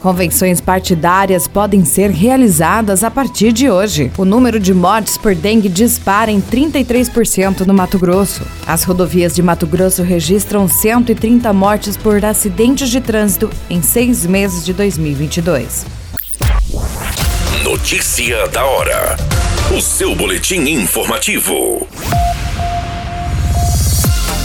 [0.00, 4.10] Convenções partidárias podem ser realizadas a partir de hoje.
[4.16, 8.42] O número de mortes por dengue dispara em 33% no Mato Grosso.
[8.66, 14.64] As rodovias de Mato Grosso registram 130 mortes por acidentes de trânsito em seis meses
[14.64, 15.86] de 2022.
[17.64, 19.16] Notícia da hora.
[19.76, 21.86] O seu boletim informativo.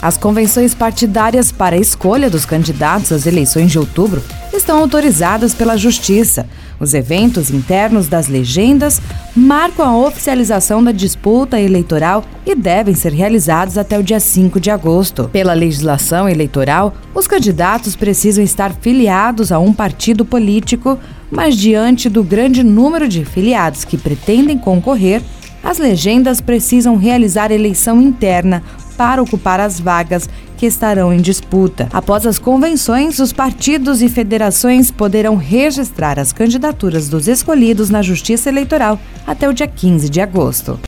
[0.00, 5.76] As convenções partidárias para a escolha dos candidatos às eleições de outubro estão autorizadas pela
[5.76, 6.46] Justiça.
[6.78, 9.00] Os eventos internos das legendas
[9.34, 14.70] marcam a oficialização da disputa eleitoral e devem ser realizados até o dia 5 de
[14.70, 15.28] agosto.
[15.32, 20.98] Pela legislação eleitoral, os candidatos precisam estar filiados a um partido político,
[21.30, 25.22] mas diante do grande número de filiados que pretendem concorrer,
[25.62, 28.62] as legendas precisam realizar eleição interna
[28.92, 31.88] para ocupar as vagas que estarão em disputa.
[31.92, 38.48] Após as convenções, os partidos e federações poderão registrar as candidaturas dos escolhidos na Justiça
[38.48, 40.78] Eleitoral até o dia 15 de agosto.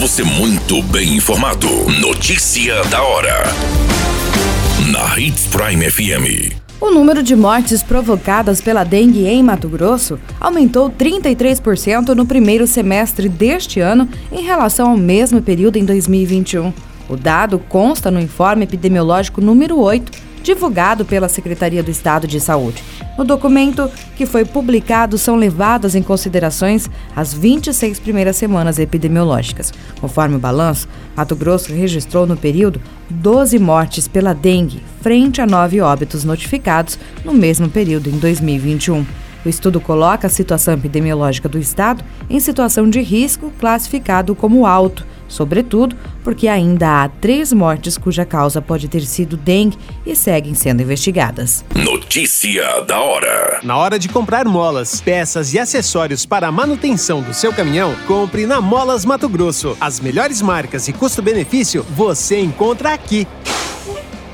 [0.00, 1.68] Você muito bem informado.
[2.00, 3.44] Notícia da hora.
[4.90, 6.65] Na Hits Prime FM.
[6.78, 13.30] O número de mortes provocadas pela dengue em Mato Grosso aumentou 33% no primeiro semestre
[13.30, 16.74] deste ano em relação ao mesmo período em 2021.
[17.08, 20.12] O dado consta no informe epidemiológico número 8
[20.46, 22.80] divulgado pela Secretaria do Estado de Saúde.
[23.18, 29.72] No documento que foi publicado, são levadas em considerações as 26 primeiras semanas epidemiológicas.
[30.00, 32.80] Conforme o balanço, Mato Grosso registrou no período
[33.10, 39.04] 12 mortes pela dengue, frente a nove óbitos notificados no mesmo período em 2021.
[39.44, 45.04] O estudo coloca a situação epidemiológica do estado em situação de risco classificado como alto
[45.28, 50.82] sobretudo porque ainda há três mortes cuja causa pode ter sido dengue e seguem sendo
[50.82, 51.64] investigadas.
[51.74, 57.32] Notícia da hora: Na hora de comprar molas, peças e acessórios para a manutenção do
[57.32, 59.76] seu caminhão, compre na Molas Mato Grosso.
[59.80, 63.26] As melhores marcas e custo-benefício você encontra aqui.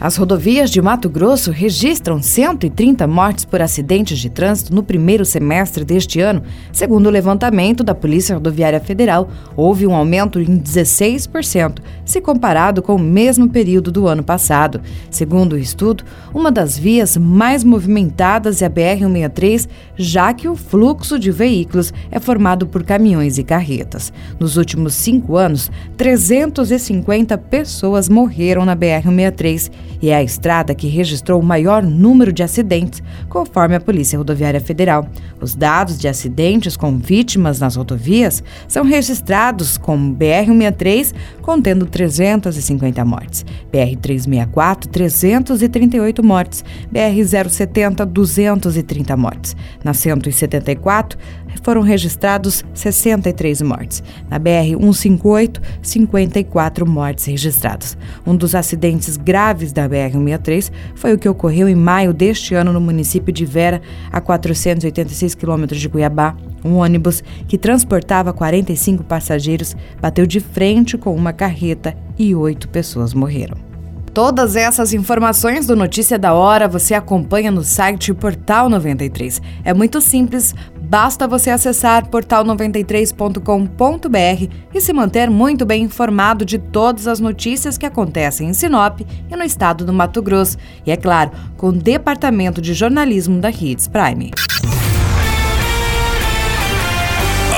[0.00, 5.84] As rodovias de Mato Grosso registram 130 mortes por acidentes de trânsito no primeiro semestre
[5.84, 6.42] deste ano.
[6.72, 12.94] Segundo o levantamento da Polícia Rodoviária Federal, houve um aumento em 16%, se comparado com
[12.94, 14.80] o mesmo período do ano passado.
[15.10, 21.18] Segundo o estudo, uma das vias mais movimentadas é a BR-163, já que o fluxo
[21.18, 24.10] de veículos é formado por caminhões e carretas.
[24.38, 31.40] Nos últimos cinco anos, 350 pessoas morreram na BR-163 e é a estrada que registrou
[31.40, 35.08] o maior número de acidentes, conforme a Polícia Rodoviária Federal.
[35.40, 43.44] Os dados de acidentes com vítimas nas rodovias são registrados como BR-163, contendo 350 mortes,
[43.72, 49.56] BR-364, 338 mortes, BR-070, 230 mortes.
[49.82, 51.18] Na 174,
[51.62, 54.02] foram registrados 63 mortes.
[54.28, 57.96] Na BR-158, 54 mortes registradas.
[58.26, 62.80] Um dos acidentes graves da BR-163 foi o que ocorreu em maio deste ano no
[62.80, 63.80] município de Vera,
[64.10, 66.36] a 486 quilômetros de Cuiabá.
[66.64, 73.14] Um ônibus que transportava 45 passageiros bateu de frente com uma carreta e oito pessoas
[73.14, 73.70] morreram.
[74.12, 79.40] Todas essas informações do Notícia da Hora você acompanha no site Portal 93.
[79.64, 80.52] É muito simples,
[80.90, 87.86] basta você acessar portal93.com.br e se manter muito bem informado de todas as notícias que
[87.86, 90.58] acontecem em Sinop e no estado do Mato Grosso.
[90.84, 94.32] E é claro, com o Departamento de Jornalismo da Hits Prime.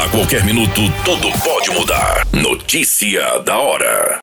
[0.04, 2.26] A qualquer minuto, tudo pode mudar.
[2.34, 4.20] Notícia da hora.